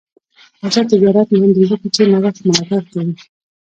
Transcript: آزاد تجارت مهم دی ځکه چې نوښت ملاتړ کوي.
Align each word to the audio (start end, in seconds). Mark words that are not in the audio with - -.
آزاد 0.65 0.85
تجارت 0.93 1.27
مهم 1.35 1.51
دی 1.55 1.63
ځکه 1.71 1.87
چې 1.95 2.01
نوښت 2.11 2.35
ملاتړ 2.47 2.83
کوي. 2.93 3.13